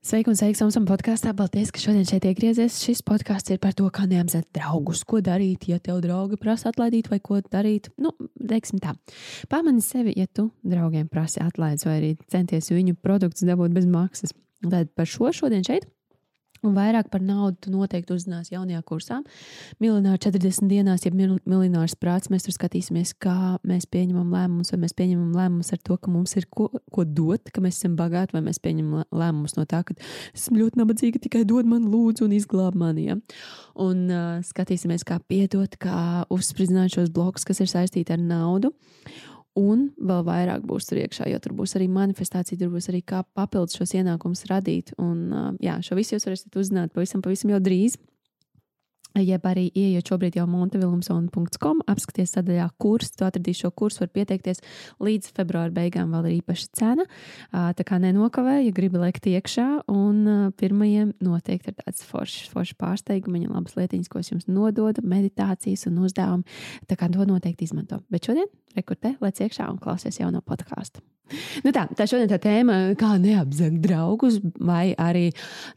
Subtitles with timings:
[0.00, 1.34] Sveiki un sveiki Samsung podkāstā.
[1.36, 2.78] Paldies, ka šodien šeit iegriezies.
[2.80, 7.10] Šis podkāsts ir par to, kā neapzīt draugus, ko darīt, ja tev draugi prasa atlaidīt
[7.12, 7.90] vai ko darīt.
[8.00, 8.94] Nu, teiksim tā.
[9.52, 14.32] Pamani sevi, ja tu draugiem prasi atlaidus vai arī centies viņu produktus dabūt bez maksas.
[14.64, 15.84] Tad par šo šodien šeit
[16.60, 19.20] Un vairāk par naudu tu noteikti uzzināsi jaunajā kursā.
[19.80, 24.96] Milināri 40 dienās, ja milinārs prāts, mēs tur skatīsimies, kā mēs pieņemam lēmumus, vai mēs
[24.98, 28.44] pieņemam lēmumus ar to, ka mums ir ko, ko dot, ka mēs esam bagāti, vai
[28.50, 29.96] mēs pieņemam lēmumus no tā, ka
[30.34, 33.08] esmu ļoti nabadzīga, tikai dod man lūdzu un izglāb mani.
[33.08, 33.16] Ja?
[33.80, 38.74] Un uh, skatīsimies, kā piedot, kā uzspridzināt šos blokus, kas ir saistīti ar naudu.
[39.58, 43.24] Un vēl vairāk būs tur iekšā, jo tur būs arī manifestācija, tur būs arī kā
[43.34, 44.92] papildus šos ienākumus radīt.
[45.02, 47.98] Un, jā, šo visu jūs varēsiet uzzināt pavisam, pavisam jau drīz
[49.18, 54.62] jeb arī ienākot šobrīd jau montevilumsona.com, apskaties sadaļā kurs, tu atradīsi šo kursu, var pieteikties
[55.02, 57.06] līdz februāra beigām, vēl ir īpaša cena.
[57.50, 63.38] Tā kā nenokavē, ja gribi lekt iekšā, un pirmajiem noteikti ir tāds foršs, foršs pārsteigums,
[63.38, 66.60] viņa labas lietiņas, ko es jums nododu, meditācijas un uzdevumi.
[66.90, 68.02] Tā kā to noteikti izmanto.
[68.12, 71.04] Bet šodien rekurte, lec iekšā un klausies jauno podkāstu.
[71.64, 75.30] Nu tā, tā šodien tā tēma, kā neapzakt draugus, vai arī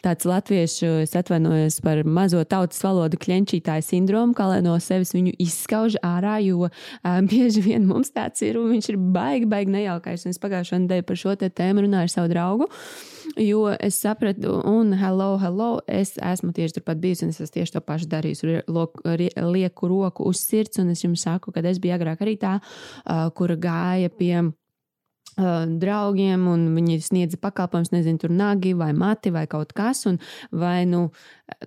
[0.03, 5.35] tāds latviešu, es atvainojos par mazo tautas valodu kļenčītāju sindromu, kā lai no sevis viņu
[5.43, 10.25] izskauž ārā, jo um, bieži vien mums tāds ir, un viņš ir baigi, baigi nejaukais.
[10.25, 12.69] Un es pagājušajā nedēļā par šo tēmu runāju ar savu draugu.
[13.39, 17.77] Jo es sapratu, un hello, hello, es esmu tieši turpat bijusi, un es esmu tieši
[17.77, 18.63] to pašu darījusi.
[19.53, 23.29] Lieku roku uz sirds, un es jums saku, ka es biju agrāk arī tā, uh,
[23.37, 24.35] kur gāja pie
[25.35, 30.05] draugiem, un viņi sniedza pakalpojumus, nezinu, tur nagi vai mati vai kaut kas.
[30.09, 30.19] Un,
[30.51, 31.07] vai nu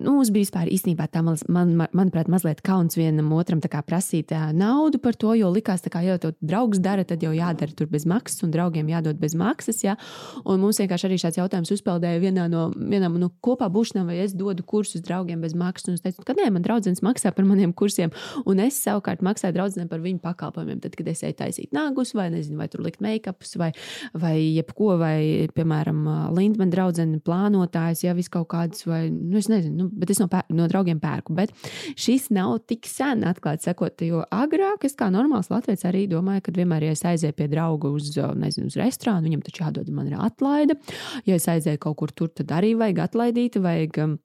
[0.01, 4.99] nu, mums bija vispār īstenībā tā, man, man, manuprāt, mazliet kauns vienam otram prasīt naudu
[5.01, 8.43] par to, jo likās, ka, ja to draugs dara, tad jau jādara tur bez maksas,
[8.45, 9.83] un draugiem jādod bez maksas.
[9.85, 9.97] Ja?
[10.45, 14.35] Un mums vienkārši arī šāds jautājums uzpeldēja vienā no, vienā no kopā būšanām, vai es
[14.37, 15.91] dodu kursus draugiem bez maksas.
[15.91, 18.13] Un es teicu, ka nē, man draugs maksā par maniem kursiem,
[18.45, 20.81] un es savukārt maksāju draugiem par viņu pakalpojumiem.
[20.83, 23.71] Tad, kad es eju taisīt nāgus, vai nezinu, vai tur likt make-ups, vai,
[24.17, 26.03] vai jebko, vai, piemēram,
[26.37, 30.27] Lindman draudzene plānotājs, ja vis kaut kādas, vai, nu, es nezinu nu, bet es no,
[30.31, 31.35] pēr, no draugiem pērku.
[31.37, 31.53] Bet
[31.99, 36.55] šis nav tik sen, atklāti sakot, jo agrāk es kā normāls latviečs arī domāju, ka
[36.57, 40.17] vienmēr, ja es aizēju pie drauga uz, nezinu, uz restorānu, viņam taču jādod man ir
[40.21, 40.79] atlaide.
[41.27, 44.17] Ja es aizēju kaut kur tur, tad arī vajag atlaidīt, vajag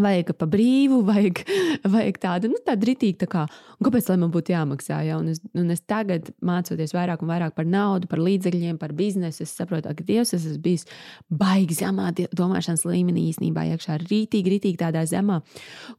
[0.00, 1.42] Vajag pa brīvu, vajag,
[1.86, 3.44] vajag tādu, nu, tādu ritīgu, tā kā,
[3.84, 5.00] kāpēc man būtu jāmaksā.
[5.06, 5.18] Ja?
[5.22, 9.44] Un es, un es tagad mācoties vairāk un vairāk par naudu, par līdzekļiem, par biznesu,
[9.46, 10.88] es saprotu, ka Dievs es esmu bijis
[11.30, 15.40] baigi zemā domāšanas līmenī īstenībā, iekšā rītīgi, rītīgi tādā zemā,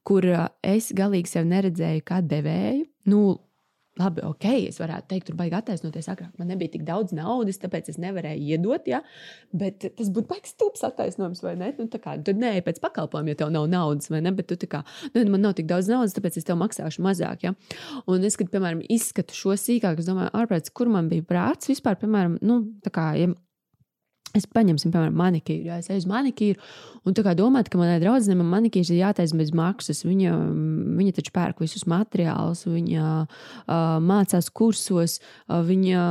[0.04, 0.28] kur
[0.66, 2.86] es galīgi sev neredzēju kā devēju.
[3.06, 3.22] Nu,
[4.00, 6.10] labi, ok, es varētu teikt, tur baigi attaisnoties.
[6.12, 9.02] Agrāk man nebija tik daudz naudas, tāpēc es nevarēju iedot, ja?
[9.56, 11.72] bet tas būtu baigs stūps attaisnojums, vai ne?
[11.80, 14.34] Nu, kā, tad nē, pēc pakalpojuma, ja tev nav naudas, vai ne?
[14.36, 14.84] Bet tu kā,
[15.16, 17.48] nu, man nav tik daudz naudas, tāpēc es tev maksāšu mazāk.
[17.48, 17.56] Ja?
[18.12, 22.00] Un es, kad, piemēram, izskatu šo sīkāk, es domāju, ārprāts, kur man bija prāts vispār,
[22.02, 23.32] piemēram, nu, tā kā, ja
[24.36, 25.70] Es paņemsim, piemēram, manikīru.
[25.70, 26.60] Jā, es eju uz manikīru,
[27.08, 30.02] un tā kā domāt, ka manai draudzenei man manikīrs ir jātaisa bez maksas.
[30.04, 30.34] Viņa,
[30.98, 36.04] viņa taču pērk visus materiālus, viņa uh, mācās kursos, uh, viņa,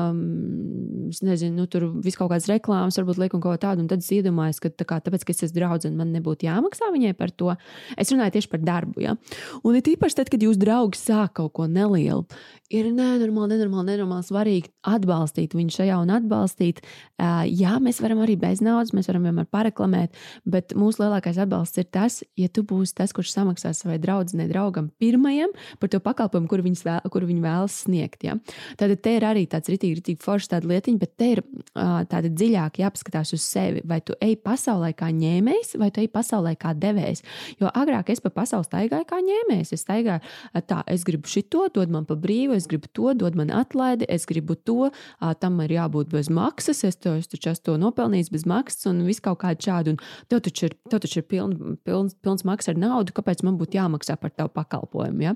[1.10, 3.84] es nezinu, nu, tur viss kaut kādas reklāmas, varbūt liek un kaut ko tādu.
[3.84, 6.88] Un tad es iedomājos, ka tā kā, tāpēc, ka es esmu draudzene, man nebūtu jāmaksā
[6.94, 7.52] viņai par to.
[8.00, 9.04] Es runāju tieši par darbu.
[9.04, 9.19] Ja?
[9.60, 12.25] Un ir īpaši tad, kad jūs draugi sāk kaut ko nelielu,
[12.72, 16.81] ir nenormāli, nenormāli, nenormāli svarīgi atbalstīt viņu šajā un atbalstīt.
[17.20, 20.14] Uh, jā, mēs varam arī bez naudas, mēs varam vienmēr pareklamēt,
[20.47, 24.91] bet mūsu lielākais atbalsts ir tas, ja tu būsi tas, kurš samaksās savai draudzenei, draugam
[25.02, 28.25] pirmajam par to pakalpojumu, kuru, vēl, kuru viņi vēlas sniegt.
[28.26, 28.36] Ja?
[28.80, 32.30] Tad te ir arī tāds ritīgi, ritīgi foršs tāda lietiņa, bet te ir uh, tāda
[32.30, 33.82] dziļāk jāpaskatās uz sevi.
[33.88, 37.25] Vai tu ej pasaulē kā ņēmējs, vai tu ej pasaulē kā devējs?
[37.62, 39.75] Jo agrāk es pa pasauli staigāju kā ņēmējs.
[39.75, 43.52] Es staigāju tā, es gribu šito, dod man pa brīvu, es gribu to, dod man
[43.54, 47.64] atlaidi, es gribu to, uh, tam ir jābūt bez maksas, es, to, es taču esmu
[47.64, 49.94] to nopelnījis bez maksas un viss kaut kāda šāda.
[50.28, 53.79] Tev taču ir, tev taču ir piln, pilns, pilns maksas ar naudu, kāpēc man būtu
[53.79, 55.23] jāmaksā par tavu pakalpojumu?
[55.23, 55.35] Ja?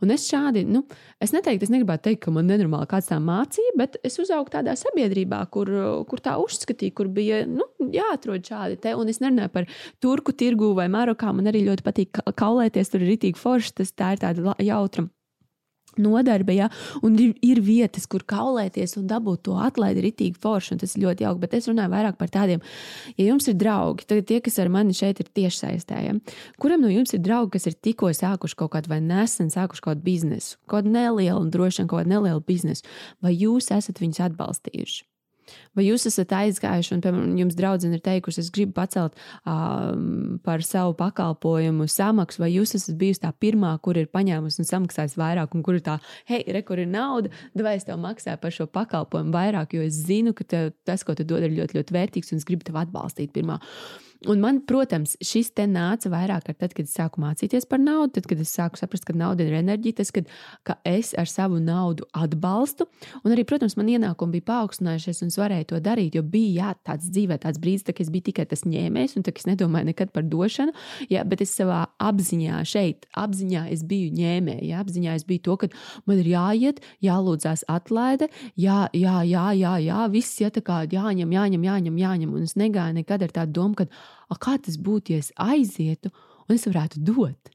[0.00, 0.84] Un es šādi, nu,
[1.24, 4.76] es neteiktu, es negribētu teikt, ka man nenormāli kāds tā mācīja, bet es uzaugu tādā
[4.78, 5.70] sabiedrībā, kur,
[6.10, 8.94] kur tā uzskatīja, kur bija nu, jāatrod šādi te.
[8.98, 9.68] Un es nerunāju par
[10.04, 11.32] turku tirgu vai marokā.
[11.34, 13.76] Man arī ļoti patīk kaulēties, tur ir rītīgi forši.
[13.80, 15.08] Tas tā ir tāda jautra
[16.02, 16.68] nodarbe, ja,
[17.04, 21.06] un ir, ir vietas, kur kaulēties un dabūt to atlaidi ritīgi forši, un tas ir
[21.06, 21.42] ļoti jauki.
[21.44, 22.64] Bet es runāju vairāk par tādiem,
[23.18, 26.18] ja jums ir draugi, tad tie, kas ar mani šeit ir tiešsaistē, ja,
[26.62, 29.94] kuram no jums ir draugi, kas ir tikko sākuši kaut kādu vai nesen sākuši kaut
[29.94, 32.86] kādu biznesu, kaut kādu nelielu un droši vien kaut kādu nelielu biznesu,
[33.24, 35.04] vai jūs esat viņus atbalstījuši?
[35.74, 39.90] Vai jūs esat aizgājuši un, piemēram, jums draudzene ir teikusi, es gribu pacelt uh,
[40.46, 45.20] par savu pakalpojumu samaksu, vai jūs esat bijusi tā pirmā, kur ir paņēmusi un samaksājusi
[45.20, 45.98] vairāk, un kur ir tā,
[46.30, 49.98] hei, re, kur ir nauda, vai es tev maksāju par šo pakalpojumu vairāk, jo es
[50.06, 52.82] zinu, ka tev, tas, ko tu dod, ir ļoti, ļoti vērtīgs, un es gribu tevi
[52.84, 53.60] atbalstīt pirmā.
[54.30, 58.14] Un man, protams, šis te nāca vairāk ar tad, kad es sāku mācīties par naudu,
[58.16, 60.30] tad, kad es sāku saprast, ka nauda ir enerģija, tas, kad,
[60.64, 62.86] ka es ar savu naudu atbalstu.
[63.20, 66.70] Un arī, protams, man ienākumi bija paaugstinājušies, un es varēju to darīt, jo bija jā,
[66.88, 70.24] tāds dzīvē, tāds brīdis, kad es biju tikai tas ņēmējs, un es nedomāju nekad par
[70.24, 70.72] došanu.
[71.12, 74.64] Jā, bet es savā apziņā, šeit, apziņā es biju ņēmēja.
[74.70, 75.70] Jā, apziņā es biju to, ka
[76.08, 81.68] man ir jāiet, jālūdzās atlaide, jā, jā, jā, jā, jā viss jā, kā jāņem, jāņem,
[81.68, 82.34] jāņem, jāņem.
[82.34, 83.90] Un es negāju nekad ar tādu domu, ka
[84.40, 86.12] kā tas būtu, ja es aizietu
[86.48, 87.50] un es varētu dot.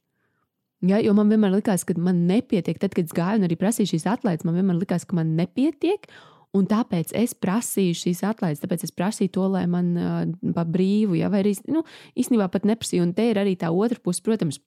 [0.86, 2.78] Ja, jo man vienmēr likās, ka man nepietiek.
[2.80, 6.08] Tad, kad es gāju un arī prasīju šīs atlaides, man vienmēr likās, ka man nepietiek.
[6.56, 10.22] Un tāpēc es prasīju šīs atlaides, tāpēc es prasīju to, lai man uh,
[10.56, 11.84] pa brīvu, ja, vai arī nu,
[12.18, 13.04] īstenībā pat neprasīju.
[13.06, 14.62] Un te ir arī tā otra puse, protams,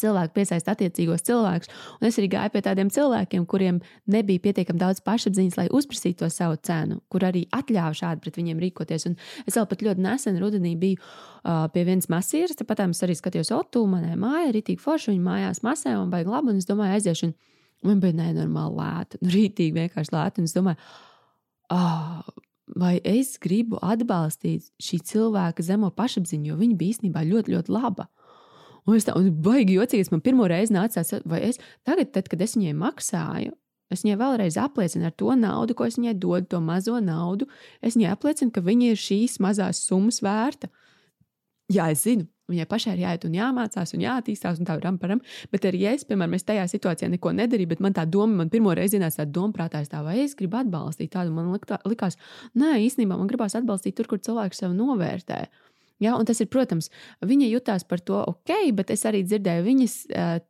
[0.00, 1.70] cilvēki piesaista attiecīgos cilvēkus.
[2.00, 3.80] Un es arī gāju pie tādiem cilvēkiem, kuriem
[4.10, 8.62] nebija pietiekami daudz pašapziņas, lai uzprasītu to savu cenu, kur arī atļāva šādi pret viņiem
[8.62, 9.08] rīkoties.
[9.10, 9.16] Un
[9.46, 13.52] es vēl pat ļoti nesen rudenī biju uh, pie vienas masīras, tāpat es arī skatījos,
[13.56, 16.98] o, tu manai mājai, rītīgi forši, viņa mājās masē un baigi labi, un es domāju,
[16.98, 17.32] aiziešu.
[17.82, 20.78] Un man bija nenormāli lēta, nu, rītīgi vienkārši lēta, un es domāju,
[21.74, 22.20] ah,
[22.78, 28.06] vai es gribu atbalstīt šī cilvēka zemo pašapziņu, jo viņa bija īstenībā ļoti, ļoti laba.
[28.88, 32.56] Un es tādu baigi jocīgs, man pirmo reizi nācās, vai es tagad, tad, kad es
[32.58, 33.54] viņai maksāju,
[33.94, 37.46] es viņai vēlreiz apliecinu ar to naudu, ko es viņai dodu, to mazo naudu.
[37.84, 40.70] Es viņai apliecinu, ka viņa ir šīs mazās summas vērta.
[41.72, 45.22] Jā, es zinu, viņai pašai ir jāiet un jāmācās un jāattīstās un tā ram param.
[45.52, 48.74] Bet arī es, piemēram, es tajā situācijā neko nedarīju, bet man tā doma, man pirmo
[48.76, 51.32] reizi ienāca tāda doma prātā, tā, vai es gribu atbalstīt tādu.
[51.36, 51.52] Man
[51.88, 52.18] likās,
[52.58, 55.44] nē, īstenībā man gribās atbalstīt tur, kur cilvēks sev novērtē.
[56.02, 56.90] Ja, un tas ir, protams,
[57.22, 59.96] viņa jutās par to ok, bet es arī dzirdēju viņas,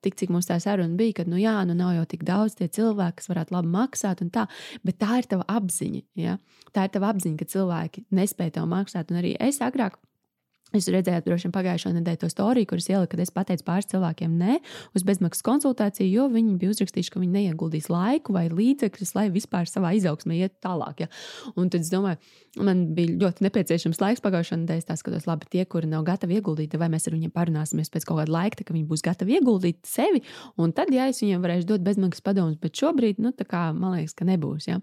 [0.04, 2.70] tik cik mums tā saruna bija, ka, nu, jā, nu, nav jau tik daudz tie
[2.72, 4.46] cilvēki, kas varētu labi maksāt, un tā,
[4.87, 6.02] bet tā ir tava apziņa.
[6.22, 6.38] Ja?
[6.72, 10.00] Tā ir tava apziņa, ka cilvēki nespēja tev maksāt, un arī es agrāk
[10.72, 14.36] Jūs redzējāt, droši vien pagājušā nedēļa to storiju, kuras ieliku, kad es pateicu pāris cilvēkiem
[14.40, 14.54] nē
[14.96, 19.69] uz bezmaksas konsultāciju, jo viņi bija uzrakstījuši, ka viņi neieguldīs laiku vai līdzekļus, lai vispār
[19.69, 21.04] savā izaugsmē iet tālāk.
[21.04, 21.10] Ja.
[21.60, 22.16] Un tad es domāju,
[22.64, 24.82] man bija ļoti nepieciešams laiks pagājušā nedēļa.
[24.82, 28.22] Es skatos, labi, tie, kuri nav gatavi ieguldīt, vai mēs ar viņiem parunāsimies pēc kaut
[28.22, 30.25] kāda laika, ka viņi būs gatavi ieguldīt sevi.
[30.60, 33.98] Un tad, ja es viņiem varēšu dot bezmaksas padomus, bet šobrīd, nu, tā kā man
[33.98, 34.68] liekas, ka nebūs.
[34.70, 34.80] Ja.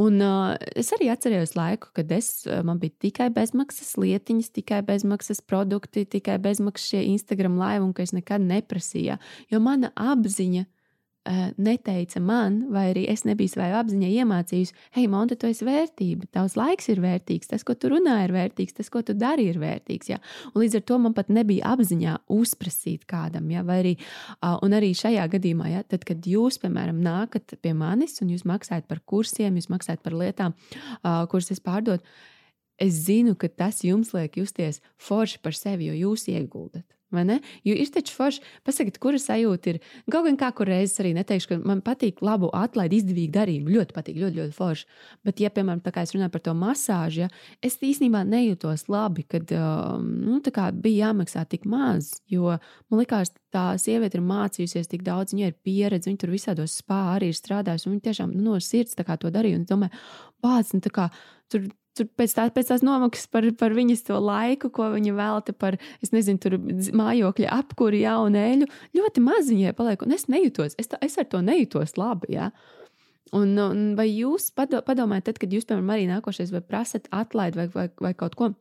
[0.00, 2.32] Un uh, es arī atceros laiku, kad es,
[2.64, 7.92] man bija tikai bezmaksas lietiņas, tikai bezmaksas bezmaksas produkti, tikai bezmaksas šie Instagram live, un
[7.92, 9.18] ka es nekad neprasīju.
[9.50, 15.36] Jo mana apziņa uh, neteica man, vai arī es nebiju savai apziņai iemācījusi, hei, Monte,
[15.36, 19.02] tu esi vērtība, tavs laiks ir vērtīgs, tas, ko tu runā, ir vērtīgs, tas, ko
[19.02, 20.12] tu dari, ir vērtīgs.
[20.12, 20.20] Ja?
[20.54, 23.66] Un līdz ar to man pat nebija apziņā uzprasīt kādam, ja?
[23.66, 23.94] vai arī,
[24.38, 25.82] uh, arī šajā gadījumā, ja?
[25.82, 30.18] tad, kad jūs, piemēram, nākat pie manis un jūs maksājat par kursiem, jūs maksājat par
[30.18, 30.54] lietām,
[31.02, 32.02] uh, kuras es pārdodu
[32.82, 36.86] es zinu, ka tas jums liek justies forši par sevi, jo jūs ieguldat.
[37.12, 39.78] Jo ir taču forši, pasakiet, kura sajūta ir.
[40.10, 43.72] Kaut gan kā kur reizes arī neteikšu, ka man patīk labu atlaidi, izdevīgu darījumu.
[43.74, 44.86] Ļoti patīk, ļoti, ļoti forši.
[45.28, 47.28] Bet, ja, piemēram, tā kā es runāju par to masāžu, ja,
[47.60, 50.40] es īstenībā nejūtos labi, kad um, nu,
[50.72, 52.14] bija jāmaksā tik maz.
[52.32, 56.80] Jo man liekas, tā sieviete ir mācījusies tik daudz, viņai ir pieredze, viņa tur visādos
[56.80, 57.92] spā arī ir strādājusi.
[57.92, 59.60] Viņa tiešām nu, no sirds to darīja.
[59.60, 60.02] Un es domāju,
[60.40, 61.10] bāc, nu, kā,
[61.52, 61.68] tur
[61.98, 65.76] Tur pēc, tā, pēc tās nomaksas par, par viņas to laiku, ko viņa velta par,
[66.04, 66.56] es nezinu, tur
[66.96, 70.04] mājokļa apkuri, ja, un eļu, ļoti maz viņai paliek.
[70.06, 72.32] Un es nejūtos, es, tā, es ar to nejūtos labi.
[72.38, 72.48] Ja.
[73.36, 77.68] Un, un vai jūs padomājat, tad, kad jūs, piemēram, arī nākošais vai prasat atlaidi vai,
[77.76, 78.52] vai, vai kaut ko?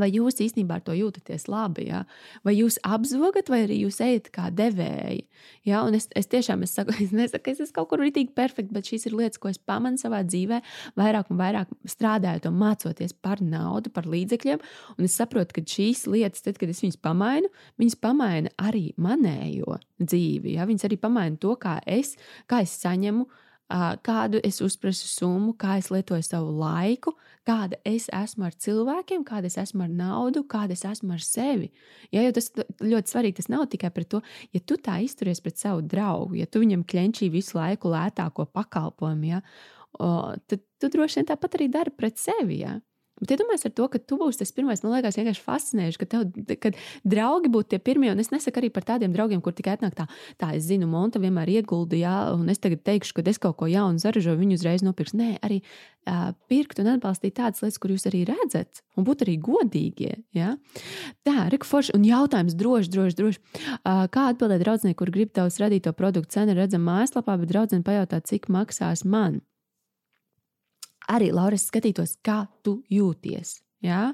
[0.00, 1.88] Vai jūs īstenībā ar to jūtaties labi?
[1.90, 2.02] Ja?
[2.46, 5.24] Vai jūs apzogat, vai arī jūs ejat kā devēji?
[5.68, 5.82] Ja?
[5.86, 8.90] Un es, es tiešām es saku, es nesaku, es esmu kaut kur rītīgi perfekts, bet
[8.90, 10.60] šīs ir lietas, ko es pamanu savā dzīvē,
[11.00, 14.62] vairāk un vairāk strādājot un mācoties par naudu, par līdzekļiem.
[14.98, 17.50] Un es saprotu, ka šīs lietas, tad, kad es viņas pamainu,
[17.80, 20.56] viņas pamaina arī manējo dzīvi.
[20.58, 20.68] Ja?
[20.68, 22.16] Viņas arī pamaina to, kā es,
[22.50, 23.26] kā es saņemu
[23.68, 29.50] kādu es uzprasu summu, kā es lietoju savu laiku, kāda es esmu ar cilvēkiem, kāda
[29.50, 31.72] es esmu ar naudu, kāda es esmu ar sevi.
[32.14, 33.38] Ja, jo tas ļoti svarīgi.
[33.40, 34.22] Tas nav tikai par to,
[34.54, 39.32] ja tu tā izturies pret savu draugu, ja tu viņam kļenčī visu laiku lētāko pakalpojumu,
[39.34, 39.42] ja,
[39.98, 42.62] tad tu droši vien tāpat arī dari pret sevi.
[42.62, 42.78] Ja.
[43.16, 46.56] Bet iedomājieties ar to, ka tu būsi tas pirmais, man liekas, vienkārši fascinējoši, ka, tev,
[46.60, 46.76] kad
[47.08, 50.04] draugi būtu tie pirmie, un es nesaku arī par tādiem draugiem, kur tikai atnāk tā,
[50.36, 53.70] tā es zinu, Monta vienmēr ieguldīja, jā, un es tagad teikšu, ka es kaut ko
[53.72, 55.16] jaunu zaražoju, viņu uzreiz nopirks.
[55.16, 59.38] Nē, arī uh, pirkt un atbalstīt tādas lietas, kur jūs arī redzat, un būt arī
[59.48, 60.12] godīgie.
[60.36, 60.52] Ja?
[61.24, 63.44] Tā, Rika Forša, un jautājums droši, droši, droši.
[63.80, 68.20] Uh, kā atbildēt draudzē, kur grib tavs radīto produktu cenu redzama mājaslapā, bet draudzene pajautā,
[68.28, 69.40] cik maksās man?
[71.12, 73.60] Arī, Laura, skatītos, kā tu jūties.
[73.84, 74.10] Ja?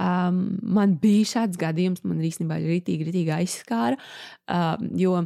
[0.00, 3.98] Um, man bija šāds gadījums, man īstenībā ir rītīgi, rītīgi aizskāra.
[4.50, 5.18] Um, jo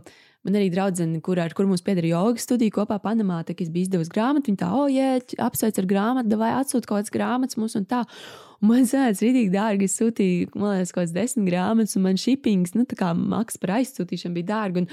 [0.46, 3.88] man arī draudzene, kur, ar kur mums pieder jogas studija kopā Panamā, tā, es biju
[3.88, 7.76] izdevusi grāmatu, viņa tā, oh, jē, apsveic ar grāmatu, vai atsūt kaut kādas grāmatas mums
[7.78, 8.04] un tā.
[8.58, 9.86] Un man zināms, rītīgi dārgi.
[9.86, 13.62] Es sūtīju, man liekas, kaut kādas desmit grāmatas, un man shippings, nu, tā kā maksas
[13.62, 14.82] par aizsūtīšanu bija dārga.
[14.82, 14.90] Un,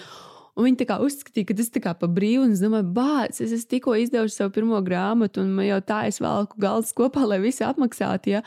[0.55, 2.47] Un viņi tā uzskatīja, ka tas ir pa brīvu.
[2.53, 6.59] Es domāju, bāc, es, es tikko izdevu savu pirmo grāmatu, un jau tā es velku
[6.63, 8.37] galus kopā, lai visi apmaksātu.
[8.37, 8.43] Ja?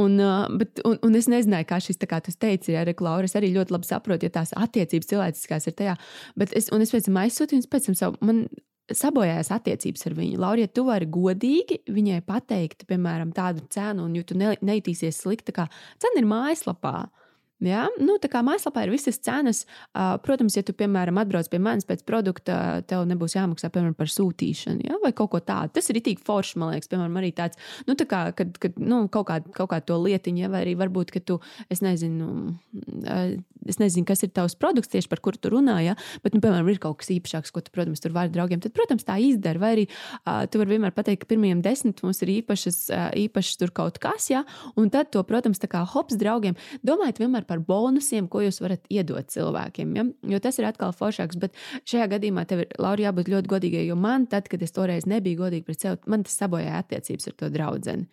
[0.00, 0.16] Un,
[0.56, 3.74] bet, un, un es nezināju, kā šis, kā tu teici, ja Klaura, es arī ļoti
[3.74, 5.96] labi saprotu, ja tās attiecības cilvēciskās ir tajā.
[6.40, 8.46] Bet es, es pēc tam aizsūtīju, un pēc tam savu, man
[8.92, 10.40] sabojājās attiecības ar viņu.
[10.42, 15.22] Laura, ja tu vari godīgi viņai pateikt, piemēram, tādu cenu, un ja tu ne, neitīsies
[15.22, 15.68] slikti, kā
[16.02, 16.96] cena ir mājaslapā,
[17.62, 17.86] Ja?
[18.00, 19.62] Nu, tā kā mājaslapā ir visas cenas.
[20.24, 24.88] Protams, ja tu, piemēram, atbrauc pie manis pēc produkta, tev nebūs jāmaksā piemēram, par sūtīšanu
[24.88, 24.98] ja?
[25.02, 25.74] vai kaut ko tādu.
[25.78, 29.04] Tas ir itī forši, man liekas, piemēram, arī tāds, nu, tā kā, kad, kad nu,
[29.12, 30.50] kaut kādu kā to lietiņu, ja?
[30.52, 31.38] vai arī varbūt, ka tu,
[31.72, 32.56] es nezinu,
[33.68, 35.96] es nezinu, kas ir tavs produkts tieši par kuru tu runā, ja?
[36.24, 39.06] bet, nu, piemēram, ir kaut kas īpašāks, ko tu, protams, tur vari draugiem, tad, protams,
[39.06, 39.60] tā izdara.
[39.62, 39.86] Vai arī
[40.50, 42.80] tu vari vienmēr pateikt, ka pirmajiem desmit mums ir īpašas,
[43.22, 44.42] īpašas tur kaut kas, ja?
[44.78, 48.86] un tad to, protams, tā kā hops draugiem, domājiet vienmēr par bonusiem, ko jūs varat
[48.92, 49.96] iedot cilvēkiem.
[49.98, 50.06] Ja?
[50.34, 51.56] Jo tas ir atkal foršāks, bet
[51.88, 55.44] šajā gadījumā tev ir Laura, jābūt ļoti godīgai, jo man, tad, kad es toreiz nebiju
[55.44, 58.06] godīga pret sevi, man tas sabojāja attiecības ar to draugu.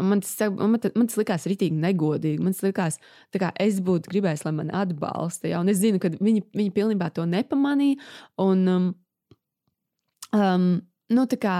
[0.00, 2.42] Man tas, man, tas, man tas likās rītīgi negodīgi.
[2.42, 2.98] Man tas likās,
[3.38, 5.46] ka es būtu gribējis, lai man atbalsta.
[5.52, 5.60] Ja?
[5.62, 8.00] Un es zinu, ka viņi, viņi pilnībā to nepamanīja.
[8.42, 8.88] Un, um,
[10.34, 10.66] um,
[11.14, 11.56] Nu, kā,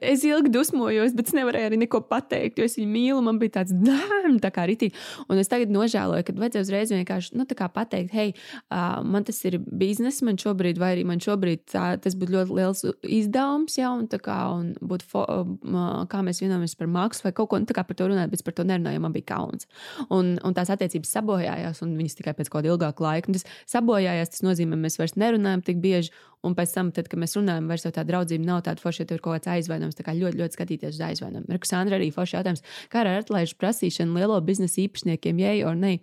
[0.00, 3.22] es ilgi dusmojos, bet es nevarēju arī neko pateikt, jo es viņu mīlu.
[3.26, 4.94] Man bija tāds dārns, tā kā rītīgi.
[5.28, 9.58] Un es tagad nožēloju, ka vajadzēja uzreiz vienkārši nu, pateikt, hei, uh, man tas ir
[9.60, 14.08] biznesa, man šobrīd, vai arī man šobrīd tā, tas būtu ļoti liels izdevums, ja, un,
[14.08, 17.96] kā, un būtu, fo, uh, kā mēs vienojamies par maksu vai kaut ko nu, par
[17.98, 19.68] to runāt, bet par to nerunāju, man bija kauns.
[20.08, 23.34] Un, un tās attiecības sabojājās, un viņas tikai pēc kāda ilgāka laika.
[23.34, 26.14] Tas sabojājās, tas nozīmē, mēs vairs nerunājam tik bieži.
[26.44, 29.20] Un pēc tam, tad, kad mēs runājam, vairs tā draudzība nav tāda forša, ja tur
[29.20, 29.96] ir kaut kāds aizvainojums.
[29.96, 31.50] Tā kā ļoti, ļoti skatīties uz aizvainojumu.
[31.56, 35.96] Reksandra arī forša jautājums, kā ar atlaižu prasīšanu lielo biznesa īpašniekiem, jē, vai nē.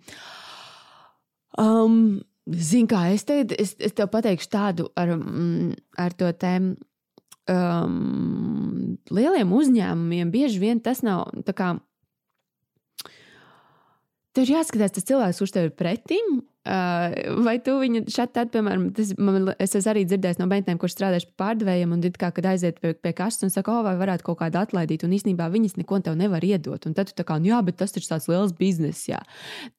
[1.62, 1.96] Um,
[2.50, 6.74] Zini, kā es, tagad, es, es tev pateikšu tādu ar, mm, ar to tēmu.
[7.50, 11.72] Um, lieliem uzņēmumiem bieži vien tas nav tā kā.
[14.32, 19.08] Tur jāskatās, tas cilvēks, kurš tev ir pretim, vai tu viņu šādi, tad, piemēram, tas,
[19.18, 22.78] man, es esmu arī dzirdējis no meitenēm, kurš strādājuši pie pārdevējiem, un kā, kad aiziet
[22.82, 25.98] pie, pie kastes un saka, oh, vai varētu kaut kādu atlaidīt, un īstenībā viņas neko
[26.06, 26.86] tev nevar iedot.
[26.86, 29.18] Un tad tu tā kā, nu jā, bet tas taču tāds liels bizness, jā.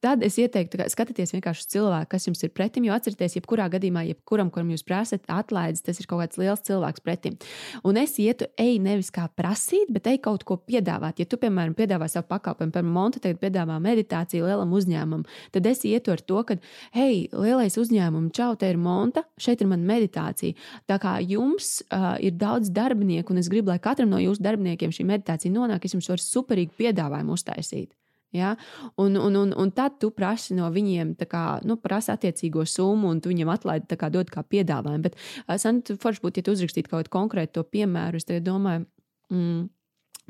[0.04, 4.04] Tad es ieteiktu, kā, skatieties vienkārši cilvēku, kas jums ir pretim, jo atcerieties, jebkurā gadījumā,
[4.10, 7.40] jebkuram, kuram jūs prasat atlaides, tas ir kaut kāds liels cilvēks pretim.
[7.88, 11.24] Un es ietu, ej nevis kā prasīt, bet ej kaut ko piedāvāt.
[11.24, 15.24] Ja tu, piemēram, piedāvā savu pakalpojumu, piemēram, Monta tagad piedāvā meditāciju lielam uzņēmumam,
[15.56, 16.60] tad es ietu ar to, ka
[16.96, 20.56] hei, lielais uzņēmums, čau, te ir monta, šeit ir mana meditācija.
[20.89, 24.94] Tā kā jums uh, ir daudz darbinieku, un es gribu, lai katram no jūsu darbiniekiem
[24.94, 27.92] šī meditācija nonāk, es jums varu superīgi piedāvājumu uztaisīt.
[28.34, 28.56] Ja?
[28.98, 33.22] Un, un, un, un tad tu prasi no viņiem, kā, nu, prasa attiecīgo summu, un
[33.22, 35.06] tu viņam atlaidi, kā dod kā piedāvājumu.
[35.06, 38.88] Bet, uh, Santa, forši būtu, ja tu uzrakstītu kaut konkrētu piemēru, es domāju,
[39.30, 39.63] mm,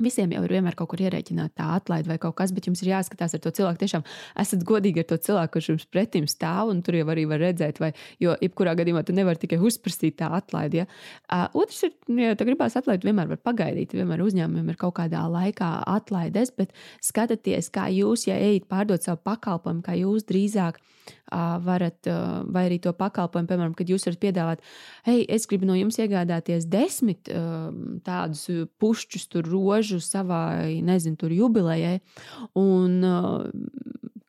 [0.02, 2.88] Visiem jau ir vienmēr kaut kur ierēķināta tā atlaide vai kaut kas, bet jums ir
[2.90, 3.78] jāskatās ar to cilvēku.
[3.84, 4.02] Tiešām
[4.42, 7.78] esat godīgi ar to cilvēku, kurš jums pretim stāv, un tur jau arī var redzēt,
[7.78, 10.82] vai, jo jebkurā gadījumā tu nevari tikai uzprasīt tā atlaidi.
[10.82, 10.88] Ja?
[11.28, 13.94] Uh, otrs ir, ja tu gribās atlaidi, vienmēr var pagaidīt.
[13.94, 19.22] Vienmēr uzņēmumiem ir kaut kādā laikā atlaides, bet skatieties, kā jūs, ja ejat pārdot savu
[19.30, 20.82] pakalpojumu, kā jūs drīzāk
[21.64, 22.08] varat,
[22.54, 24.64] vai arī to pakalpojumu, piemēram, kad jūs varat piedāvāt,
[25.08, 27.30] hei, es gribu no jums iegādāties desmit
[28.06, 28.44] tādus
[28.80, 31.98] pušķus, tur rožu savai, nezinu, tur jubilejai.
[32.60, 33.00] Un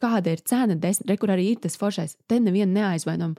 [0.02, 0.78] kāda ir cena?
[0.78, 2.18] Desmit, kur arī ir tas foršais.
[2.30, 3.36] Te nevienu neaizvainojam.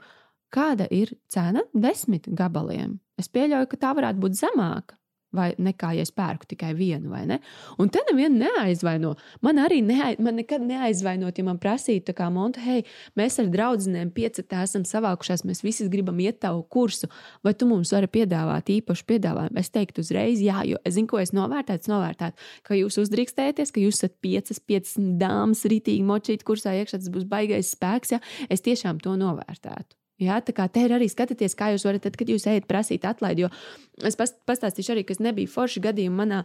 [0.53, 2.99] Kāda ir cena desmit gabaliem?
[3.19, 4.95] Es pieļauju, ka tā varētu būt zemāka.
[5.37, 7.39] Vai nekā, ja es pērku tikai vienu, vai ne?
[7.81, 9.13] Un te nevienu neaizvaino.
[9.45, 12.83] Man arī neaiz, man nekad neaizvainot, ja man prasītu, kā Monte, hei,
[13.17, 17.09] mēs ar draugiem piecetā esam savākušās, mēs visi gribam iet tavu kursu,
[17.45, 19.57] vai tu mums vari piedāvāt īpašu piedāvājumu?
[19.61, 23.83] Es teiktu uzreiz, jā, jo es zinu, ko es novērtētu, novērtētu, ka jūs uzdrīkstēties, ka
[23.83, 28.65] jūs esat piecas, piecas dāmas, rītīgi močīt kursā iekšā, tas būs baigais spēks, ja es
[28.65, 29.97] tiešām to novērtētu.
[30.17, 33.03] Jā, tā kā te ir arī skatīties, kā jūs varat, tad, kad jūs ejat prasīt
[33.05, 33.45] atlaidi.
[33.45, 36.17] Jo es pastāstīšu arī, kas nebija forši gadījumi.
[36.17, 36.39] Manā,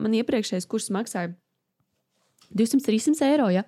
[0.00, 1.34] man iepriekšējais kurs maksāja
[2.56, 3.50] 200-300 eiro.
[3.52, 3.66] Ja?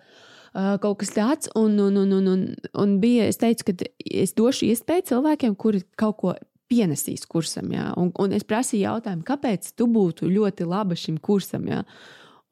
[0.52, 2.46] Kaut kas tāds, un, un, un, un, un,
[2.80, 3.90] un bija, es teicu, ka
[4.24, 6.34] es došu iespēju cilvēkiem, kuri kaut ko
[6.72, 7.68] pienesīs kursam.
[7.76, 7.90] Ja?
[8.00, 11.68] Un, un es prasīju jautājumu, kāpēc tu būtu ļoti laba šim kursam.
[11.68, 11.84] Ja?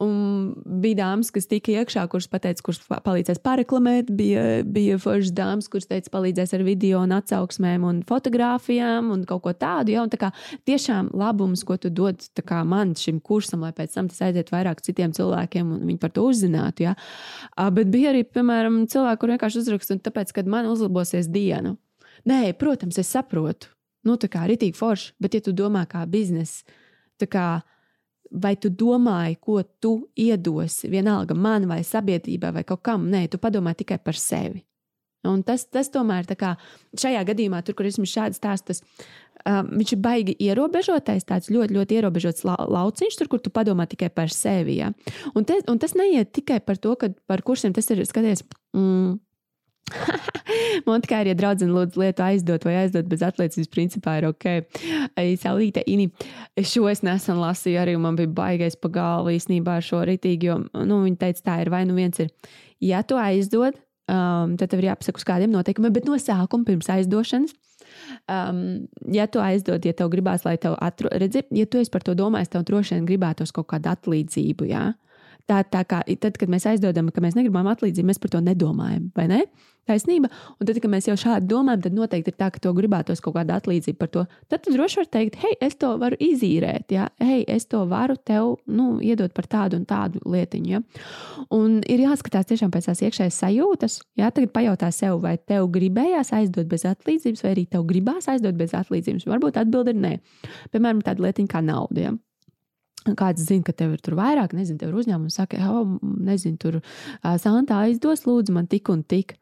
[0.00, 4.08] Un bija dāmas, kas tika iekšā, kuras teica, kurš palīdzēs pareklamēt.
[4.16, 9.42] Bija, bija foršas dāmas, kuras teica, palīdzēs ar video, un atsauksmēm, un fotografijām un kaut
[9.44, 9.92] ko tādu.
[9.92, 10.06] Ja?
[10.06, 10.30] Un, tā kā,
[10.68, 14.80] tiešām labums, ko tu dod kā, man šim kursam, lai pēc tam tas aizietu vairāk
[14.86, 16.88] citiem cilvēkiem un viņi par to uzzinātu.
[16.88, 16.94] Ja?
[17.76, 21.74] Bet bija arī, piemēram, cilvēki, kuriem vienkārši uzrakst, un tāpēc, kad man uzlabosies diena.
[22.28, 23.68] Nē, protams, es saprotu.
[24.08, 26.64] Nu, tā kā ritīgi forši, bet ja tu domā kā biznesa,
[27.20, 27.46] tā kā
[28.30, 33.40] vai tu domāji, ko tu iedosi, vienalga man vai sabiedrībai vai kaut kam, nē, tu
[33.42, 34.62] padomā tikai par sevi.
[35.28, 36.54] Un tas, tas tomēr kā,
[36.96, 38.80] šajā gadījumā, tur, kur esmu šāds stāsts,
[39.44, 43.84] um, viņš ir baigi ierobežotais, tāds ļoti, ļoti ierobežots la lauciņš, tur, kur tu padomā
[43.90, 44.78] tikai par sevi.
[44.80, 44.94] Ja?
[45.34, 48.46] Un, te, un tas neiet tikai par to, ka par kursiem tas ir skaties.
[48.76, 49.18] Mm,
[50.88, 54.48] Man tikai ir, ja draudzene lūdzu lietu aizdot vai aizdot bez atlīdzības, principā ir ok.
[55.40, 56.08] Saulīte, Ini,
[56.66, 60.58] šo es nesen lasīju, arī man bija baigais pa galvu īstenībā ar šo ritīgi, jo,
[60.74, 62.30] nu, viņi teica, tā ir vai nu viens ir,
[62.84, 63.78] ja tu aizdod,
[64.10, 67.56] um, tad tev ir jāpasaka uz kādiem noteikumiem, bet no sākuma pirms aizdošanas.
[68.30, 72.04] Um, ja tu aizdod, ja tev gribās, lai tev atrod, redzi, ja tu esi par
[72.06, 74.90] to domājis, tev droši vien gribētos kaut kādu atlīdzību, jā.
[74.90, 75.09] Ja?
[75.50, 79.08] Tā, tā kā tad, kad mēs aizdodam, ka mēs negribam atlīdzību, mēs par to nedomājam,
[79.16, 79.40] vai ne?
[79.88, 80.28] Taisnība.
[80.60, 83.34] Un tad, kad mēs jau šādi domājam, tad noteikti ir tā, ka to gribētos kaut
[83.34, 84.22] kāda atlīdzība par to.
[84.52, 87.08] Tad tu droši vari teikt, hei, es to varu izīrēt, ja?
[87.18, 90.70] hei, es to varu tev nu, iedot par tādu un tādu lietiņu.
[90.70, 90.82] Ja?
[91.56, 93.98] Un ir jāskatās tiešām pēc tās iekšējās sajūtas.
[94.20, 94.30] Ja?
[94.30, 98.76] Tagad pajautā sev, vai tev gribējās aizdot bez atlīdzības, vai arī tev gribās aizdot bez
[98.78, 99.26] atlīdzības.
[99.32, 100.16] Varbūt atbildi ir nē.
[100.70, 102.10] Piemēram, tāda lietiņa kā nauda.
[102.10, 102.18] Ja?
[103.08, 106.80] Kāds zina, ka tev ir tur vairāk, nezinu, tev ir uzņēmums, saka, oh, nezinu, tur
[106.80, 109.38] uh, Santa aizdos, lūdzu, man tik un tik.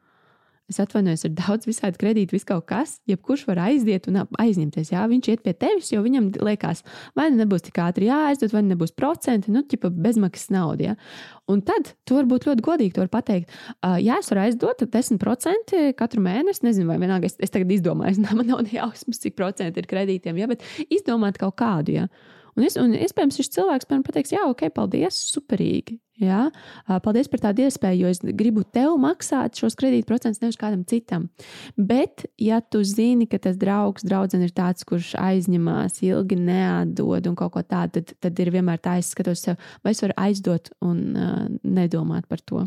[0.69, 2.99] Es atvainojos, ir daudz visādi kredīti, vis kaut kas.
[3.09, 4.91] Jebkurš var aiziet un aizņemties.
[4.93, 6.83] Jā, viņš iet pie tevis, jo viņam liekas,
[7.17, 10.91] vai nu nebūs tik ātri jāaizdod, vai nebūs procenti, nu, tipa bezmaksas nauda.
[10.91, 10.95] Ja?
[11.49, 12.93] Un tad tu vari būt ļoti godīgi.
[12.93, 16.67] Tu vari pateikt, jā, es varu aizdot 10% katru mēnesi.
[16.67, 20.37] Nezinu, vai vienalga es, es tagad izdomāju, man nav ne jausmas, cik procenti ir kredītiem,
[20.37, 20.53] ja?
[20.53, 21.97] bet izdomāt kaut kādu.
[21.97, 22.11] Ja?
[22.59, 25.95] Un, es, un iespējams, šis cilvēks man pateiks, jā, ok, paldies, superīgi.
[26.19, 26.49] Jā,
[27.05, 31.29] paldies par tādu iespēju, jo es gribu tev maksāt šos kredītprocentus, nevis kādam citam.
[31.79, 37.39] Bet, ja tu zini, ka tas draugs, draudzene ir tāds, kurš aizņemās, ilgi neatdod un
[37.39, 40.73] kaut ko tādu, tad, tad ir vienmēr tā, es skatos sev, vai es varu aizdot
[40.83, 42.65] un uh, nedomāt par to.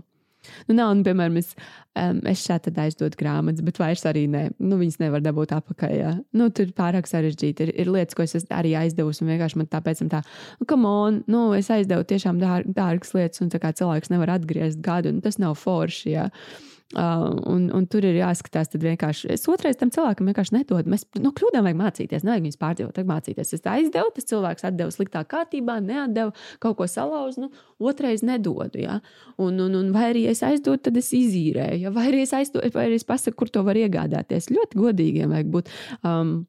[0.69, 1.53] Nu, nav, nu, piemēram, es,
[1.99, 4.45] um, es šādi aizdodu grāmatas, bet vairs arī ne.
[4.63, 5.95] Nu, viņas nevar dabūt atpakaļ.
[5.99, 6.13] Jā.
[6.39, 7.69] Nu, tur pārāk sarežģīti.
[7.69, 10.23] Ir, ir lietas, ko es arī aizdevusi, un vienkārši man tāpēc tā,
[10.61, 15.15] nu, come on, nu, es aizdevu tiešām dār, dārgas lietas, un cilvēks nevar atgriezt gadu,
[15.15, 16.15] un tas nav forši.
[16.17, 16.29] Jā.
[16.93, 20.93] Uh, un, un tur ir jāskatās, tad vienkārši es otrais tam cilvēkam vienkārši nedodu.
[20.93, 23.55] Mēs no nu, kļūdām vajag mācīties, nevajag viņus pārdzīvot, vajag mācīties.
[23.57, 28.83] Es aizdevu, tas cilvēks atdeva sliktā kārtībā, neatdeva kaut ko salauzu, nu, otrais nedodu.
[28.83, 29.01] Ja?
[29.41, 31.95] Un, un, un vai arī es aizdodu, tad es izīrēju, ja?
[31.97, 34.53] vai arī es aizdodu, vai arī es pasaku, kur to var iegādāties.
[34.53, 35.73] Ļoti godīgiem vajag būt.
[36.05, 36.43] Um,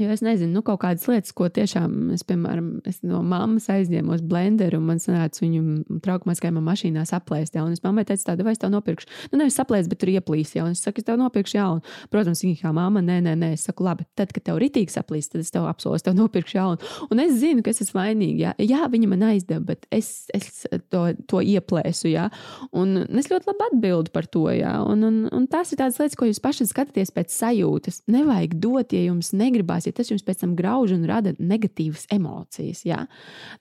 [0.00, 4.16] Jo es nezinu, nu, kaut kādas lietas, ko tiešām es, piemēram, es no mammas aizņēmu
[4.30, 7.58] blenderu, un man sanāca viņu trauksmēskajā mašīnā saplēst.
[7.58, 9.10] Ja, un es mammai teicu, tādu vai es tev nopirkšu.
[9.32, 10.54] Nu, nevis saplēst, bet tur ieplīs.
[10.56, 11.84] Ja, un es saku, es tev nopirkšu jaunu.
[12.12, 13.50] Protams, viņa kā mamma, nē, nē, nē.
[13.58, 16.56] Es saku, labi, tad, kad tev ritīgi saplīs, tad es tev apsolu, es tev nopirkšu
[16.56, 16.90] jaunu.
[17.12, 18.40] Un es zinu, ka es esmu vainīga.
[18.40, 18.54] Ja.
[18.70, 22.08] Jā, viņa man aizdeva, bet es, es to, to ieplēsu.
[22.12, 22.30] Ja.
[22.72, 24.46] Un es ļoti labi atbildu par to.
[24.54, 24.78] Ja.
[24.86, 28.02] Un, un, un tās ir tādas lietas, ko jūs paši skatāties pēc sajūtas.
[28.10, 32.84] Nevajag dot, ja jums negribās ja tas jums pēc tam grauž un rada negatīvas emocijas,
[32.88, 33.04] ja?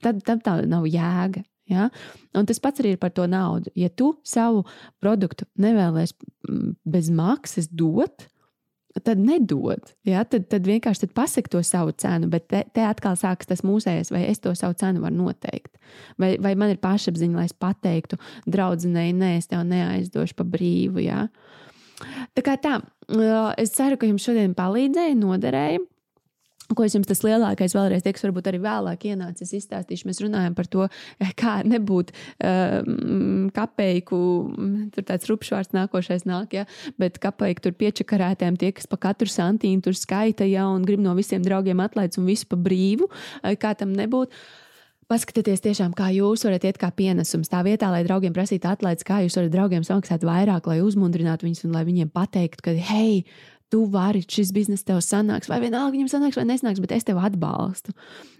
[0.03, 1.43] tad, tad tā nav jēga.
[1.69, 1.91] Ja?
[2.33, 3.69] Un tas pats arī ir par to naudu.
[3.77, 4.65] Ja tu savu
[5.01, 6.15] produktu nevēlies
[6.89, 8.25] bez maksas dot,
[9.05, 9.93] tad nedod.
[10.07, 10.23] Ja?
[10.25, 14.09] Tad, tad vienkārši tad pasaki to savu cenu, bet te, te atkal sākas tas mūsējais,
[14.13, 15.77] vai es to savu cenu varu noteikt.
[16.21, 21.05] Vai, vai man ir pašapziņa, lai es pateiktu, draudzenei, nē, es tev neaizdošu pa brīvu.
[21.05, 21.27] Ja?
[22.33, 22.79] Tā kā tā,
[23.61, 25.85] es ceru, ka jums šodien palīdzēja, noderēja.
[26.69, 30.05] Ko es jums tas lielākais vēlreiz teiks, varbūt arī vēlāk ienācis izstāstīšu.
[30.05, 30.85] Mēs runājam par to,
[31.39, 34.19] kā nebūt um, kapeiku,
[34.93, 36.67] tur tāds rupšvārds nākošais nāk, ja,
[37.01, 41.17] bet kapeiku tur piečakarētēm tie, kas pa katru santīnu tur skaita, ja, un grib no
[41.17, 43.09] visiem draugiem atlaists un visu pa brīvu,
[43.57, 44.33] kā tam nebūtu.
[45.09, 47.49] Paskatieties, tiešām, kā jūs varat iet kā pienesums.
[47.49, 51.65] Tā vietā, lai draugiem prasītu atlaides, kā jūs varat draugiem samaksāt vairāk, lai uzmundrinātu viņus
[51.65, 53.23] un lai viņiem pateiktu, ka, hei,
[53.69, 57.21] tu vari, šis bizness tev sanāks, vai vienalga viņam sanāks vai nesnāks, bet es tevi
[57.21, 57.93] atbalstu.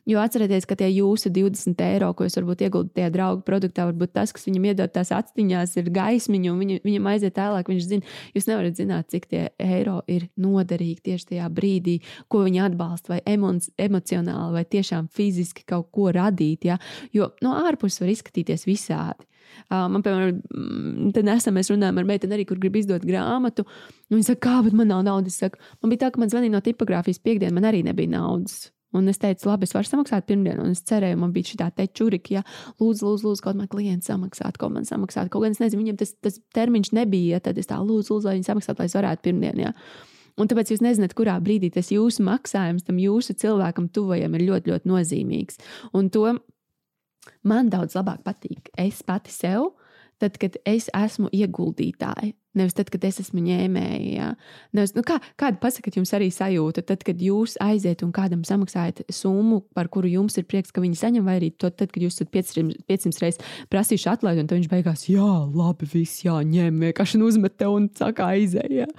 [0.10, 4.16] Jo atcerieties, ka tie jūsu 20 eiro, ko jūs varbūt ieguldat tajā draugu produktā, varbūt
[4.16, 7.70] tas, kas viņam iedod tās atstiņās, ir gaismiņa, un viņa, viņam aiziet tālāk.
[7.70, 12.66] Viņš zina, jūs nevarat zināt, cik tie eiro ir noderīgi tieši tajā brīdī, ko viņi
[12.66, 16.72] atbalsta, vai emo emocionāli, vai tiešām fiziski kaut ko radīt.
[16.72, 16.80] Ja?
[17.14, 19.30] Jo no ārpuses var izskatīties visādi.
[19.70, 23.68] Man, piemēram, mm, tad nesam mēs runājam ar meiteni arī, kur grib izdot grāmatu.
[24.14, 25.38] Viņa saka, kā, bet man nav naudas.
[25.42, 28.70] Saku, man bija tā, ka man zvanīja no tipogrāfijas piekdienas, man arī nebija naudas.
[28.98, 31.86] Un es teicu, labi, es varu samaksāt pirmdienu, un es cerēju, man bija šī tā
[31.94, 32.42] čurika, ja
[32.82, 35.30] lūdzu, lūdzu, lūdzu, kaut man klients samaksāt, kaut man samaksāt.
[35.30, 38.26] Kaut gan es nezinu, viņam tas, tas termiņš nebija, ja tad es tā lūdzu, lūdzu,
[38.26, 39.68] lai viņi samaksātu, lai es varētu pirmdienu.
[39.68, 39.76] Ja.
[40.42, 44.74] Un tāpēc jūs nezināt, kurā brīdī tas jūsu maksājums tam jūsu cilvēkam tuvajam ir ļoti,
[44.74, 45.62] ļoti nozīmīgs.
[45.94, 46.26] Un to
[47.44, 48.72] man daudz labāk patīk.
[48.78, 49.74] Es pati sev,
[50.20, 52.36] tad, kad es esmu ieguldītāja.
[52.58, 54.08] Nevis tad, kad es esmu ņēmēja.
[54.10, 54.28] Ja?
[54.76, 59.04] Nevis, nu kā, kāda pasakat jums arī sajūta, tad, kad jūs aiziet un kādam samaksājat
[59.14, 62.18] summu, par kuru jums ir prieks, ka viņi saņem, vai arī to, tad, kad jūs
[62.18, 67.56] esat 500, 500 reizes prasījuši atlaidi, un viņš beigās, jā, labi, viss jāņem, vienkārši uzmet
[67.62, 68.82] te un saka, aizēj.
[68.82, 68.90] Ja?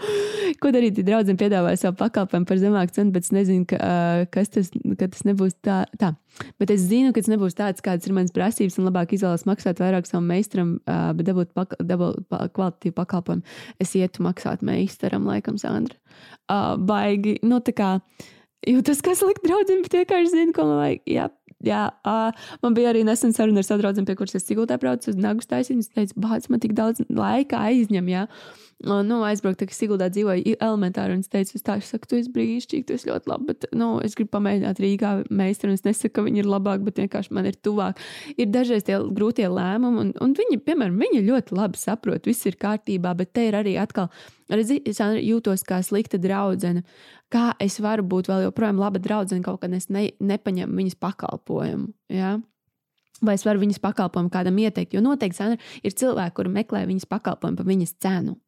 [0.63, 3.83] Ko darīt, ja draudzene piedāvāja savu pakalpojumu par zemāku cenu, bet es nezinu, ka,
[4.31, 5.83] kas tas, ka tas nebūs tā.
[5.99, 6.15] tā.
[6.61, 9.83] Bet es zinu, ka tas nebūs tāds, kādas ir manas prasības, un labāk izvēlos maksāt
[9.83, 15.99] vairāk savam meistaram, bet dabūt, paka, dabūt kvalitatīvu pakalpojumu es ietu maksāt meistaram, laikam, Sandra.
[16.51, 17.91] Uh, baigi, nu tā kā
[18.67, 21.05] jūtas, kas likt draugiem, bet vienkārši zinu, ko man vajag.
[21.11, 21.29] Jā,
[21.67, 25.21] jā uh, man bija arī nesen saruna ar draugu, pie kuras es Sigultā braucu uz
[25.21, 25.79] Nagu taisīju.
[25.79, 28.27] Viņa teica, bāc, man tik daudz laika aizņem, jā.
[28.81, 32.31] Nu, aizbraukt, ka Siguldā dzīvoju elementāri, un es teicu, es tā, es saku, tu esi
[32.33, 36.15] brīnišķīgi, tu esi ļoti labi, bet, nu, es gribu pamēģināt Rīgā meistaru, un es nesaku,
[36.17, 38.01] ka viņi ir labāki, bet vienkārši man ir tuvāk.
[38.41, 42.57] Ir dažreiz tie grūtie lēmumi, un, un viņi, piemēram, viņi ļoti labi saprot, viss ir
[42.61, 44.09] kārtībā, bet te ir arī atkal,
[44.49, 46.87] redzi, es jūtos kā slikta draudzene.
[47.31, 51.93] Kā es varu būt vēl joprojām laba draudzene, kaut kad es ne, nepaņemu viņas pakalpojumu.
[52.17, 52.39] Ja?
[53.21, 54.97] Vai es varu viņas pakalpojumu kādam ieteikt?
[54.97, 58.41] Jo noteikti Sandra, ir cilvēki, kuri meklē viņas pakalpojumu par viņas cenu.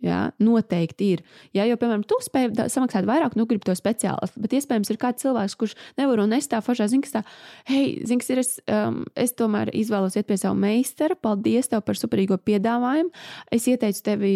[0.00, 1.20] Jā, noteikti ir.
[1.52, 5.20] Jā, jo, piemēram, tu spēj samaksāt vairāk, nu, gribi to speciālistu, bet iespējams ir kāds
[5.26, 7.22] cilvēks, kurš nevar un nestāv foršā zina, ka tā,
[7.68, 11.84] hei, zini, kas ir, es, um, es tomēr izvēlos iet pie savu meistaru, paldies tev
[11.84, 13.12] par superīgo piedāvājumu.
[13.52, 14.32] Es ieteicu tevi,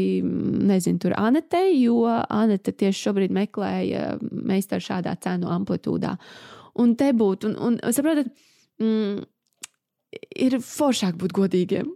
[0.69, 6.19] nezinu, tur Anetei, jo Anete tieši šobrīd meklēja meistaru šādā cenu amplitūdā.
[6.85, 8.29] Un te būtu, un, un saprotat,
[8.85, 9.25] mm,
[10.45, 11.95] ir foršāk būt godīgiem.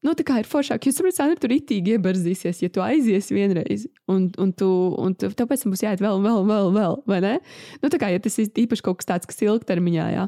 [0.00, 3.84] Nu, tā kā ir foršāk, jūs saprotat, Sandra, tur itīgi iebarzīsies, ja tu aizies vienreiz,
[4.08, 7.18] un, un, tu, un tu, tev pēc tam būs jāiet vēl, vēl, vēl, vēl, vai
[7.20, 7.34] ne?
[7.82, 10.24] Nu, tā kā, ja tas ir īpaši kaut kas tāds, kas ilgtermiņā, jā,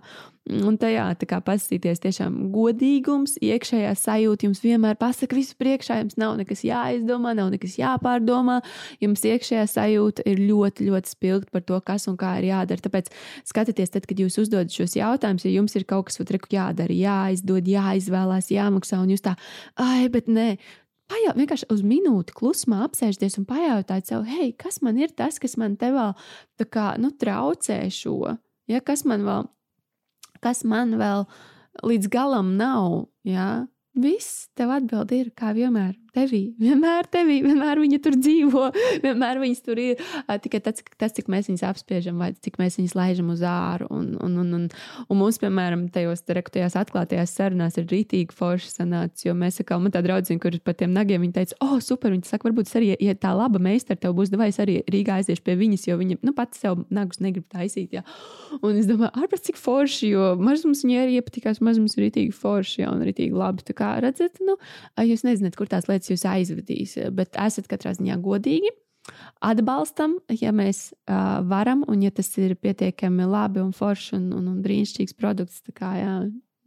[0.50, 1.04] Un tajā
[1.46, 7.52] paskatīties, tiešām godīgums, iekšējā sajūta jums vienmēr pasaka, visu priekšā jums nav nekas jāizdomā, nav
[7.54, 8.58] nekas jāpārdomā.
[8.98, 12.82] Jums iekšējā sajūta ir ļoti, ļoti spilgta par to, kas un kā ir jādara.
[12.82, 13.12] Tāpēc
[13.46, 17.70] skatieties, tad, kad jūs uzdodat šos jautājumus, ja jums ir kaut kas reku jādara, jāizdod,
[17.70, 19.38] jāizvēlās, jāmaksā, un jūs tā,
[19.78, 20.56] ai, bet nē,
[21.12, 25.58] Pajaut, vienkārši uz minūti klusumā apsēžties un pajautāt sev, hei, kas man ir tas, kas
[25.60, 26.14] man te vēl
[26.72, 28.38] kā, nu, traucē šo?
[28.70, 29.50] Ja, kas man vēl
[30.42, 31.26] kas man vēl
[31.86, 33.06] līdz galam nav.
[33.26, 33.66] Jā?
[33.92, 36.42] Viss tev atbild ir, kā vienmēr, tevī.
[36.60, 38.66] Vienmēr tevī, vienmēr viņa tur dzīvo,
[39.04, 40.02] vienmēr viņas tur ir.
[40.42, 43.88] Tikai tas, tas, cik mēs viņus apspiežam, vai cik mēs viņus laižam uz āru.
[43.92, 44.66] Un, un, un, un,
[45.08, 49.26] un mums, piemēram, tajos tajās atklātajās sarunās ir rītīgi forši sanācis.
[49.26, 52.28] Jo mēs sakām, man tā draudzene, kur par tiem nagiem, viņa teica, oh, super, viņa
[52.28, 55.44] saka, varbūt es arī, ja tā laba meistara tev būs, vai es arī Rīgā aiziešu
[55.46, 57.96] pie viņas, jo viņa, nu, pats sev nagus negrib taisīt.
[57.96, 58.04] Jā.
[58.60, 62.82] Un es domāju, ārpus cik forši, jo mazums viņai arī iepatikās, mazums ir rītīgi forši,
[62.84, 63.64] jā, un rītīgi labi.
[63.68, 64.58] Tā kā redzat, nu,
[65.00, 68.72] jūs nezināt, kur tās lietas jūs aizvedīs, bet esat katrā ziņā godīgi.
[69.42, 74.46] Atbalstam, ja mēs uh, varam, un ja tas ir pietiekami labi un forši un, un,
[74.52, 75.62] un brīnišķīgs produkts.
[75.66, 76.14] Tā kā, jā.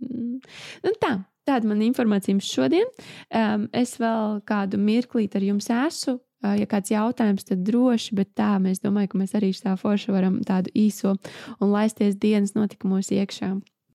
[0.03, 1.13] nu, tā,
[1.47, 2.91] tāda man informācija jums šodien.
[3.29, 6.19] Um, es vēl kādu mirklīti ar jums esmu.
[6.43, 10.11] Uh, ja kāds jautājums, tad droši, bet tā mēs domājam, ka mēs arī tā forši
[10.13, 13.55] varam tādu īso un laisties dienas notikumos iekšā.